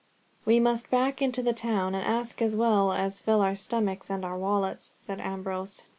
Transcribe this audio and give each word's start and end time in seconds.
"We 0.45 0.59
must 0.59 0.89
back 0.89 1.21
into 1.21 1.43
the 1.43 1.53
town 1.53 1.93
and 1.93 2.03
ask, 2.03 2.41
as 2.41 2.55
well 2.55 2.91
as 2.91 3.19
fill 3.21 3.39
our 3.41 3.53
stomachs 3.53 4.09
and 4.09 4.25
our 4.25 4.35
wallets," 4.35 4.93
said 4.95 5.19
Ambrose. 5.19 5.83